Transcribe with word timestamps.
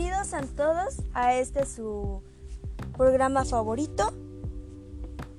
Bienvenidos 0.00 0.32
a 0.32 0.40
todos 0.56 1.02
a 1.12 1.34
este 1.34 1.66
su 1.66 2.22
programa 2.96 3.44
favorito, 3.44 4.14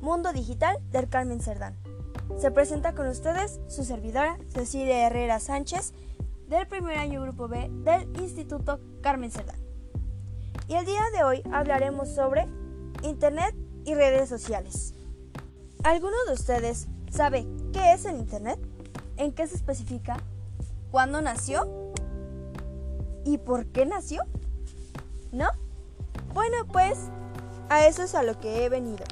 Mundo 0.00 0.32
Digital 0.32 0.78
del 0.90 1.10
Carmen 1.10 1.42
Cerdán. 1.42 1.76
Se 2.40 2.50
presenta 2.50 2.94
con 2.94 3.06
ustedes 3.06 3.60
su 3.68 3.84
servidora 3.84 4.38
Cecilia 4.48 5.06
Herrera 5.06 5.40
Sánchez 5.40 5.92
del 6.48 6.66
primer 6.68 6.96
año 6.96 7.20
Grupo 7.20 7.48
B 7.48 7.68
del 7.84 8.08
Instituto 8.18 8.80
Carmen 9.02 9.30
Cerdán. 9.30 9.60
Y 10.68 10.74
el 10.76 10.86
día 10.86 11.02
de 11.14 11.22
hoy 11.22 11.42
hablaremos 11.52 12.08
sobre 12.08 12.46
Internet 13.02 13.54
y 13.84 13.94
redes 13.94 14.30
sociales. 14.30 14.94
¿Alguno 15.84 16.16
de 16.28 16.32
ustedes 16.32 16.88
sabe 17.10 17.46
qué 17.74 17.92
es 17.92 18.06
el 18.06 18.16
Internet? 18.16 18.58
¿En 19.18 19.32
qué 19.32 19.46
se 19.46 19.56
especifica? 19.56 20.16
¿Cuándo 20.90 21.20
nació? 21.20 21.92
¿Y 23.26 23.36
por 23.36 23.66
qué 23.66 23.84
nació? 23.84 24.22
¿No? 25.36 25.50
Bueno, 26.32 26.56
pues 26.72 26.98
a 27.68 27.86
eso 27.86 28.02
es 28.02 28.14
a 28.14 28.22
lo 28.22 28.40
que 28.40 28.64
he 28.64 28.70
venido. 28.70 29.04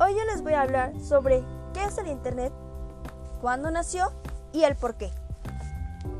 Hoy 0.00 0.16
yo 0.16 0.24
les 0.24 0.42
voy 0.42 0.54
a 0.54 0.62
hablar 0.62 1.00
sobre 1.00 1.44
qué 1.72 1.84
es 1.84 1.96
el 1.98 2.08
Internet, 2.08 2.52
cuándo 3.40 3.70
nació 3.70 4.10
y 4.52 4.64
el 4.64 4.74
por 4.74 4.96
qué. 4.96 5.12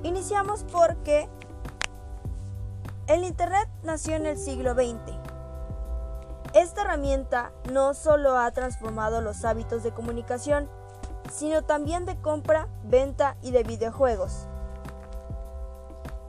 Iniciamos 0.05 0.65
porque 0.71 1.29
el 3.09 3.25
Internet 3.25 3.69
nació 3.83 4.15
en 4.15 4.27
el 4.27 4.39
siglo 4.39 4.75
XX. 4.75 5.19
Esta 6.55 6.83
herramienta 6.83 7.51
no 7.73 7.93
solo 7.93 8.39
ha 8.39 8.49
transformado 8.53 9.21
los 9.21 9.45
hábitos 9.45 9.83
de 9.83 9.91
comunicación, 9.91 10.71
sino 11.33 11.63
también 11.63 12.07
de 12.07 12.21
compra, 12.21 12.69
venta 12.85 13.37
y 13.43 13.51
de 13.51 13.65
videojuegos. 13.65 14.47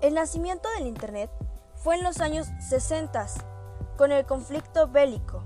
El 0.01 0.15
nacimiento 0.15 0.67
del 0.71 0.87
Internet 0.87 1.29
fue 1.77 1.95
en 1.95 2.03
los 2.03 2.19
años 2.19 2.47
60, 2.59 3.27
con 3.97 4.11
el 4.11 4.25
conflicto 4.25 4.87
bélico. 4.87 5.43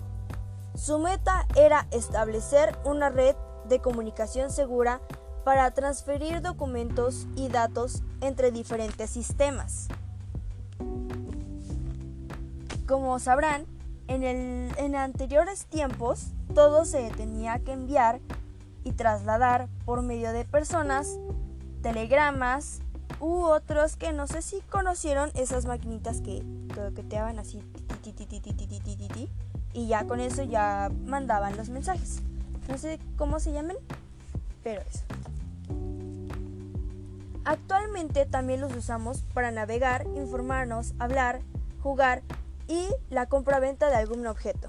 Su 0.75 0.99
meta 0.99 1.45
era 1.55 1.87
establecer 1.91 2.77
una 2.85 3.09
red 3.09 3.35
de 3.65 3.79
comunicación 3.79 4.49
segura 4.49 5.01
para 5.43 5.71
transferir 5.71 6.41
documentos 6.41 7.27
y 7.35 7.49
datos 7.49 8.03
entre 8.21 8.51
diferentes 8.51 9.09
sistemas. 9.09 9.87
Como 12.87 13.19
sabrán, 13.19 13.65
en, 14.07 14.23
en 14.23 14.95
anteriores 14.95 15.65
tiempos 15.65 16.27
todo 16.53 16.85
se 16.85 17.09
tenía 17.11 17.59
que 17.59 17.71
enviar 17.71 18.19
y 18.83 18.91
trasladar 18.93 19.69
por 19.85 20.01
medio 20.01 20.33
de 20.33 20.45
personas, 20.45 21.17
telegramas 21.81 22.81
u 23.21 23.43
otros 23.43 23.95
que 23.95 24.11
no 24.11 24.27
sé 24.27 24.41
si 24.41 24.59
conocieron 24.61 25.31
esas 25.35 25.65
maquinitas 25.65 26.19
que 26.21 26.43
toqueteaban 26.73 27.39
así 27.39 27.63
y 29.73 29.87
ya 29.87 30.05
con 30.05 30.19
eso 30.19 30.43
ya 30.43 30.91
mandaban 31.05 31.55
los 31.55 31.69
mensajes. 31.69 32.21
No 32.67 32.77
sé 32.77 32.99
cómo 33.17 33.39
se 33.39 33.53
llaman, 33.53 33.77
pero 34.63 34.81
eso. 34.81 35.03
Actualmente 37.45 38.25
también 38.25 38.59
los 38.59 38.75
usamos 38.75 39.21
para 39.33 39.51
navegar, 39.51 40.05
informarnos, 40.15 40.93
hablar, 40.99 41.41
jugar 41.81 42.23
y 42.67 42.87
la 43.09 43.27
compra-venta 43.27 43.89
de 43.89 43.95
algún 43.95 44.25
objeto. 44.27 44.67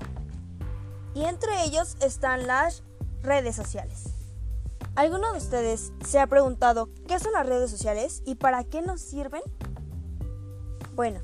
Y 1.14 1.24
entre 1.24 1.64
ellos 1.64 1.96
están 2.00 2.46
las 2.46 2.82
redes 3.22 3.56
sociales. 3.56 4.11
¿Alguno 4.94 5.32
de 5.32 5.38
ustedes 5.38 5.90
se 6.04 6.20
ha 6.20 6.26
preguntado 6.26 6.90
qué 7.08 7.18
son 7.18 7.32
las 7.32 7.46
redes 7.46 7.70
sociales 7.70 8.22
y 8.26 8.34
para 8.34 8.62
qué 8.62 8.82
nos 8.82 9.00
sirven? 9.00 9.40
Bueno, 10.94 11.20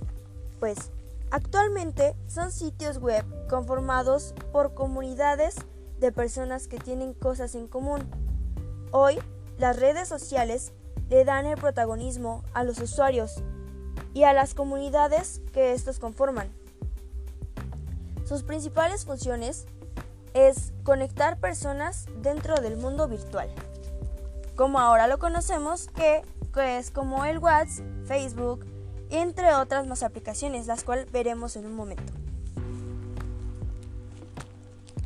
pues 0.59 0.91
actualmente 1.31 2.17
son 2.29 2.51
sitios 2.51 2.97
web 2.97 3.27
conformados 3.47 4.35
por 4.53 4.73
comunidades 4.73 5.57
de 6.01 6.13
personas 6.13 6.67
que 6.67 6.79
tienen 6.79 7.13
cosas 7.13 7.55
en 7.55 7.69
común. 7.69 8.09
Hoy, 8.91 9.19
las 9.59 9.79
redes 9.79 10.09
sociales 10.09 10.73
le 11.11 11.27
dan 11.27 11.45
el 11.45 11.59
protagonismo 11.59 12.45
a 12.55 12.65
los 12.65 12.81
usuarios 12.81 13.43
y 14.15 14.23
a 14.23 14.33
las 14.33 14.55
comunidades 14.55 15.43
que 15.53 15.75
estos 15.75 15.99
conforman. 15.99 16.49
Sus 18.25 18.45
principales 18.45 19.05
funciones 19.05 19.67
es 20.35 20.73
conectar 20.83 21.39
personas 21.39 22.07
dentro 22.23 22.57
del 22.57 22.77
mundo 22.77 23.09
virtual, 23.09 23.49
como 24.57 24.81
ahora 24.81 25.07
lo 25.07 25.19
conocemos, 25.19 25.89
que, 25.89 26.23
es 26.57 26.91
como 26.91 27.25
el 27.25 27.39
WhatsApp, 27.39 27.85
Facebook, 28.07 28.67
entre 29.11 29.55
otras 29.55 29.87
más 29.87 30.03
aplicaciones, 30.03 30.67
las 30.67 30.83
cuales 30.83 31.11
veremos 31.13 31.55
en 31.55 31.67
un 31.67 31.75
momento. 31.77 32.13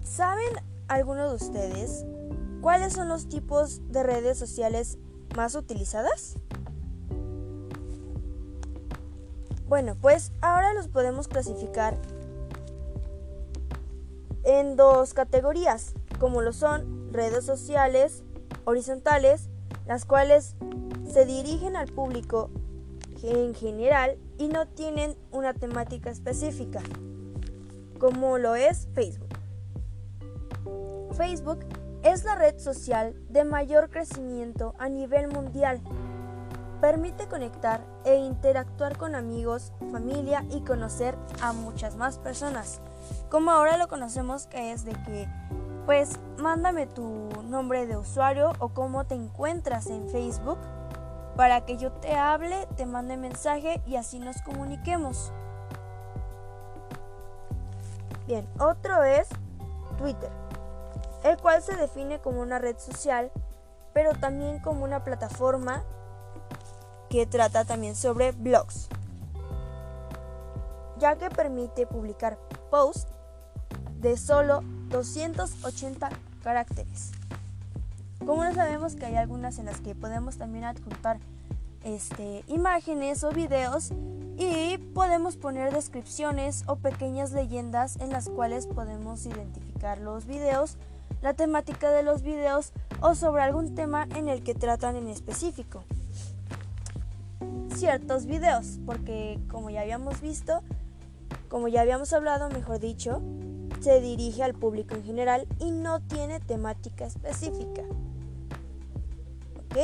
¿Saben 0.02 0.48
algunos 0.88 1.30
de 1.30 1.46
ustedes 1.46 2.04
cuáles 2.62 2.94
son 2.94 3.08
los 3.08 3.28
tipos 3.28 3.80
de 3.92 4.02
redes 4.02 4.38
sociales 4.38 4.96
más 5.36 5.54
utilizadas? 5.54 6.36
Bueno, 9.68 9.96
pues 10.00 10.32
ahora 10.42 10.74
los 10.74 10.88
podemos 10.88 11.28
clasificar 11.28 11.96
en 14.60 14.76
dos 14.76 15.14
categorías, 15.14 15.94
como 16.18 16.42
lo 16.42 16.52
son 16.52 17.10
redes 17.10 17.44
sociales 17.44 18.22
horizontales, 18.64 19.48
las 19.86 20.04
cuales 20.04 20.56
se 21.10 21.24
dirigen 21.24 21.74
al 21.74 21.88
público 21.88 22.50
en 23.22 23.54
general 23.54 24.18
y 24.38 24.48
no 24.48 24.66
tienen 24.66 25.16
una 25.30 25.54
temática 25.54 26.10
específica, 26.10 26.82
como 27.98 28.36
lo 28.36 28.54
es 28.54 28.88
Facebook. 28.94 29.28
Facebook 31.16 31.60
es 32.02 32.24
la 32.24 32.34
red 32.34 32.58
social 32.58 33.14
de 33.30 33.44
mayor 33.44 33.88
crecimiento 33.90 34.74
a 34.78 34.88
nivel 34.88 35.28
mundial. 35.28 35.80
Permite 36.80 37.26
conectar 37.26 37.86
e 38.04 38.16
interactuar 38.16 38.98
con 38.98 39.14
amigos, 39.14 39.72
familia 39.92 40.44
y 40.50 40.60
conocer 40.62 41.16
a 41.40 41.52
muchas 41.52 41.96
más 41.96 42.18
personas 42.18 42.80
como 43.28 43.50
ahora 43.50 43.76
lo 43.76 43.88
conocemos 43.88 44.46
que 44.46 44.72
es 44.72 44.84
de 44.84 44.92
que 44.92 45.28
pues 45.86 46.18
mándame 46.38 46.86
tu 46.86 47.28
nombre 47.44 47.86
de 47.86 47.96
usuario 47.96 48.52
o 48.58 48.68
cómo 48.68 49.04
te 49.04 49.14
encuentras 49.14 49.86
en 49.86 50.08
Facebook 50.08 50.58
para 51.36 51.64
que 51.64 51.76
yo 51.76 51.92
te 51.92 52.14
hable, 52.14 52.68
te 52.76 52.86
mande 52.86 53.16
mensaje 53.16 53.80
y 53.86 53.96
así 53.96 54.18
nos 54.18 54.42
comuniquemos. 54.42 55.32
Bien, 58.26 58.46
otro 58.60 59.02
es 59.02 59.28
Twitter, 59.98 60.30
el 61.24 61.36
cual 61.38 61.62
se 61.62 61.76
define 61.76 62.20
como 62.20 62.40
una 62.40 62.58
red 62.58 62.78
social, 62.78 63.32
pero 63.92 64.12
también 64.12 64.60
como 64.60 64.84
una 64.84 65.04
plataforma 65.04 65.82
que 67.08 67.26
trata 67.26 67.64
también 67.64 67.96
sobre 67.96 68.32
blogs, 68.32 68.88
ya 70.98 71.16
que 71.16 71.28
permite 71.30 71.86
publicar 71.86 72.38
posts 72.72 73.06
de 74.00 74.16
solo 74.16 74.62
280 74.88 76.08
caracteres. 76.42 77.12
Como 78.24 78.44
no 78.44 78.54
sabemos 78.54 78.96
que 78.96 79.04
hay 79.04 79.16
algunas 79.16 79.58
en 79.58 79.66
las 79.66 79.82
que 79.82 79.94
podemos 79.94 80.38
también 80.38 80.64
adjuntar 80.64 81.18
este, 81.84 82.44
imágenes 82.46 83.24
o 83.24 83.30
videos 83.30 83.90
y 84.38 84.78
podemos 84.94 85.36
poner 85.36 85.74
descripciones 85.74 86.64
o 86.66 86.76
pequeñas 86.76 87.32
leyendas 87.32 87.96
en 87.96 88.08
las 88.08 88.30
cuales 88.30 88.66
podemos 88.66 89.26
identificar 89.26 89.98
los 89.98 90.24
videos, 90.24 90.78
la 91.20 91.34
temática 91.34 91.90
de 91.90 92.02
los 92.02 92.22
videos 92.22 92.72
o 93.02 93.14
sobre 93.14 93.42
algún 93.42 93.74
tema 93.74 94.08
en 94.16 94.30
el 94.30 94.42
que 94.42 94.54
tratan 94.54 94.96
en 94.96 95.08
específico. 95.08 95.84
Ciertos 97.76 98.24
videos, 98.24 98.78
porque 98.86 99.38
como 99.50 99.68
ya 99.68 99.82
habíamos 99.82 100.22
visto, 100.22 100.62
como 101.52 101.68
ya 101.68 101.82
habíamos 101.82 102.10
hablado, 102.14 102.48
mejor 102.48 102.78
dicho, 102.78 103.20
se 103.80 104.00
dirige 104.00 104.42
al 104.42 104.54
público 104.54 104.94
en 104.94 105.04
general 105.04 105.46
y 105.58 105.70
no 105.70 106.00
tiene 106.00 106.40
temática 106.40 107.04
específica. 107.04 107.82
¿Ok? 109.58 109.76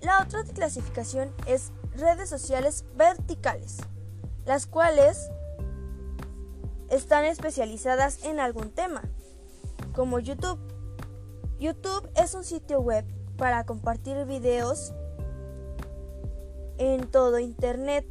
La 0.00 0.22
otra 0.22 0.44
clasificación 0.44 1.30
es 1.46 1.72
redes 1.94 2.30
sociales 2.30 2.86
verticales, 2.96 3.76
las 4.46 4.66
cuales 4.66 5.30
están 6.88 7.26
especializadas 7.26 8.24
en 8.24 8.40
algún 8.40 8.70
tema, 8.70 9.02
como 9.94 10.20
YouTube. 10.20 10.58
YouTube 11.58 12.08
es 12.16 12.32
un 12.32 12.44
sitio 12.44 12.80
web 12.80 13.04
para 13.36 13.66
compartir 13.66 14.24
videos 14.24 14.94
en 16.78 17.06
todo 17.10 17.38
Internet. 17.38 18.06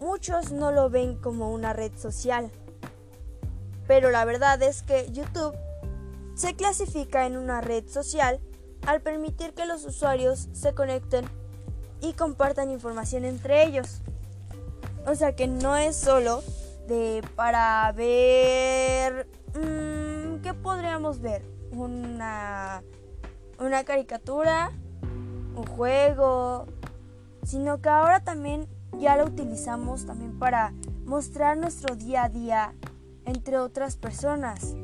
Muchos 0.00 0.52
no 0.52 0.72
lo 0.72 0.90
ven 0.90 1.16
como 1.16 1.52
una 1.52 1.72
red 1.72 1.92
social, 1.96 2.50
pero 3.86 4.10
la 4.10 4.24
verdad 4.24 4.62
es 4.62 4.82
que 4.82 5.10
YouTube 5.12 5.54
se 6.34 6.54
clasifica 6.54 7.26
en 7.26 7.36
una 7.36 7.60
red 7.60 7.88
social 7.88 8.40
al 8.86 9.00
permitir 9.00 9.54
que 9.54 9.66
los 9.66 9.84
usuarios 9.84 10.48
se 10.52 10.74
conecten 10.74 11.24
y 12.00 12.12
compartan 12.14 12.70
información 12.70 13.24
entre 13.24 13.64
ellos. 13.64 14.02
O 15.06 15.14
sea 15.14 15.36
que 15.36 15.46
no 15.46 15.76
es 15.76 15.96
solo 15.96 16.42
de 16.86 17.22
para 17.36 17.90
ver... 17.92 19.28
Mmm, 19.54 20.42
¿Qué 20.42 20.52
podríamos 20.54 21.20
ver? 21.20 21.42
Una, 21.72 22.82
una 23.58 23.84
caricatura, 23.84 24.70
un 25.54 25.64
juego, 25.66 26.66
sino 27.44 27.80
que 27.80 27.88
ahora 27.88 28.20
también 28.24 28.68
ya 28.98 29.16
lo 29.16 29.26
utilizamos 29.26 30.06
también 30.06 30.38
para 30.38 30.72
mostrar 31.04 31.56
nuestro 31.56 31.96
día 31.96 32.24
a 32.24 32.28
día 32.28 32.74
entre 33.24 33.58
otras 33.58 33.96
personas. 33.96 34.74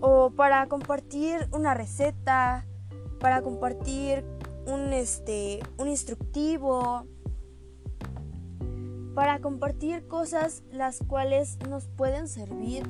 O 0.00 0.30
para 0.30 0.66
compartir 0.66 1.48
una 1.52 1.74
receta, 1.74 2.66
para 3.20 3.42
compartir 3.42 4.24
un 4.66 4.92
este 4.92 5.60
un 5.78 5.88
instructivo, 5.88 7.06
para 9.14 9.40
compartir 9.40 10.06
cosas 10.08 10.62
las 10.72 10.98
cuales 11.06 11.58
nos 11.68 11.86
pueden 11.86 12.28
servir 12.28 12.84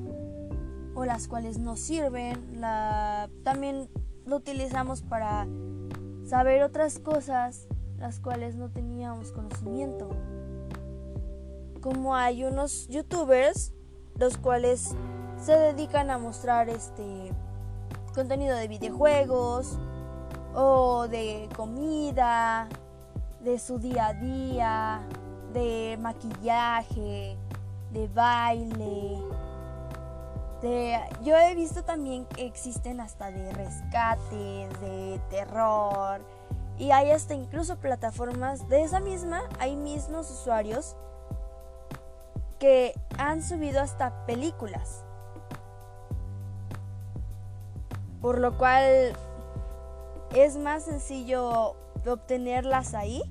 o 0.95 1.05
las 1.05 1.29
cuales 1.29 1.59
nos 1.59 1.81
sirven. 1.81 2.61
La, 2.61 3.29
también 3.43 3.89
lo 4.25 4.37
utilizamos 4.37 5.03
para 5.03 5.47
saber 6.25 6.63
otras 6.63 6.99
cosas 6.99 7.67
las 8.03 8.19
cuales 8.19 8.57
no 8.57 8.69
teníamos 8.69 9.31
conocimiento. 9.31 10.11
Como 11.81 12.17
hay 12.17 12.43
unos 12.43 12.89
youtubers 12.89 13.73
los 14.19 14.37
cuales 14.39 14.95
se 15.41 15.53
dedican 15.53 16.11
a 16.11 16.19
mostrar 16.19 16.69
este 16.69 17.33
contenido 18.13 18.57
de 18.57 18.67
videojuegos 18.67 19.79
o 20.53 21.07
de 21.09 21.49
comida, 21.57 22.69
de 23.41 23.61
su 23.61 23.79
día 23.79 24.09
a 24.09 24.15
día, 24.15 25.09
de 25.53 25.97
maquillaje, 26.01 27.37
de 27.93 28.09
baile. 28.09 29.23
De, 30.61 30.99
yo 31.23 31.37
he 31.37 31.55
visto 31.55 31.85
también 31.85 32.27
que 32.27 32.47
existen 32.47 33.01
hasta 33.01 33.31
de 33.31 33.53
rescate, 33.53 34.69
de 34.81 35.21
terror. 35.31 36.21
Y 36.83 36.91
hay 36.91 37.13
hasta 37.13 37.35
incluso 37.35 37.77
plataformas 37.77 38.69
de 38.69 38.83
esa 38.83 38.99
misma, 38.99 39.43
hay 39.61 39.77
mismos 39.77 40.29
usuarios 40.33 40.97
que 42.59 42.93
han 43.19 43.41
subido 43.41 43.81
hasta 43.81 44.27
películas. 44.27 45.05
Por 48.21 48.41
lo 48.41 48.59
cual 48.59 49.13
es 50.35 50.57
más 50.57 50.83
sencillo 50.83 51.77
obtenerlas 52.05 52.95
ahí 52.95 53.23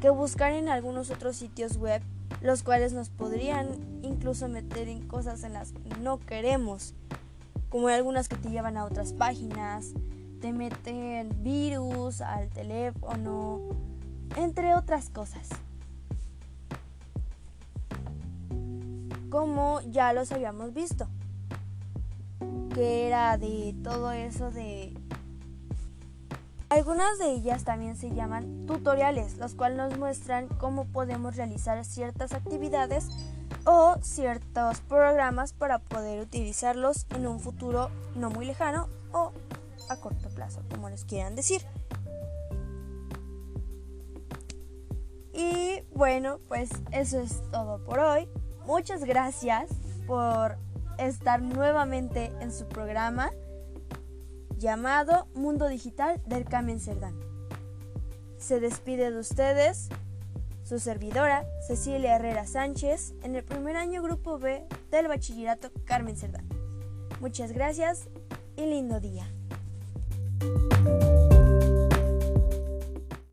que 0.00 0.10
buscar 0.10 0.50
en 0.50 0.68
algunos 0.68 1.12
otros 1.12 1.36
sitios 1.36 1.76
web, 1.76 2.02
los 2.40 2.64
cuales 2.64 2.92
nos 2.92 3.10
podrían 3.10 3.68
incluso 4.02 4.48
meter 4.48 4.88
en 4.88 5.06
cosas 5.06 5.44
en 5.44 5.52
las 5.52 5.70
que 5.70 6.00
no 6.00 6.18
queremos, 6.18 6.96
como 7.68 7.86
algunas 7.86 8.26
que 8.26 8.34
te 8.34 8.50
llevan 8.50 8.76
a 8.76 8.86
otras 8.86 9.12
páginas, 9.12 9.92
te 10.42 10.52
meten 10.52 11.30
virus 11.44 12.20
al 12.20 12.50
teléfono, 12.50 13.60
entre 14.36 14.74
otras 14.74 15.08
cosas. 15.08 15.48
Como 19.30 19.80
ya 19.82 20.12
los 20.12 20.32
habíamos 20.32 20.74
visto, 20.74 21.06
que 22.74 23.06
era 23.06 23.38
de 23.38 23.72
todo 23.84 24.10
eso 24.10 24.50
de 24.50 24.92
algunas 26.70 27.18
de 27.20 27.30
ellas 27.30 27.62
también 27.62 27.96
se 27.96 28.10
llaman 28.10 28.66
tutoriales, 28.66 29.36
los 29.36 29.54
cuales 29.54 29.78
nos 29.78 29.96
muestran 29.96 30.48
cómo 30.48 30.86
podemos 30.86 31.36
realizar 31.36 31.84
ciertas 31.84 32.32
actividades 32.32 33.10
o 33.64 33.94
ciertos 34.00 34.80
programas 34.80 35.52
para 35.52 35.78
poder 35.78 36.20
utilizarlos 36.20 37.06
en 37.10 37.28
un 37.28 37.38
futuro 37.38 37.90
no 38.16 38.30
muy 38.30 38.44
lejano 38.44 38.88
o 39.12 39.32
a 39.88 39.96
corto 39.96 40.28
plazo, 40.30 40.62
como 40.70 40.88
les 40.88 41.04
quieran 41.04 41.36
decir. 41.36 41.62
Y 45.32 45.82
bueno, 45.94 46.38
pues 46.48 46.70
eso 46.90 47.20
es 47.20 47.42
todo 47.50 47.82
por 47.84 47.98
hoy. 47.98 48.28
Muchas 48.66 49.04
gracias 49.04 49.70
por 50.06 50.56
estar 50.98 51.40
nuevamente 51.42 52.32
en 52.40 52.52
su 52.52 52.66
programa 52.66 53.32
llamado 54.58 55.26
Mundo 55.34 55.68
Digital 55.68 56.22
del 56.26 56.44
Carmen 56.44 56.80
Cerdán. 56.80 57.18
Se 58.38 58.60
despide 58.60 59.10
de 59.10 59.18
ustedes 59.18 59.88
su 60.64 60.78
servidora 60.78 61.44
Cecilia 61.66 62.16
Herrera 62.16 62.46
Sánchez 62.46 63.14
en 63.22 63.34
el 63.34 63.44
primer 63.44 63.76
año 63.76 64.02
Grupo 64.02 64.38
B 64.38 64.64
del 64.90 65.08
Bachillerato 65.08 65.70
Carmen 65.84 66.16
Cerdán. 66.16 66.48
Muchas 67.20 67.52
gracias 67.52 68.08
y 68.56 68.66
lindo 68.66 69.00
día. 69.00 69.26